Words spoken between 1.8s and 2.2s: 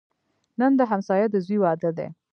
دی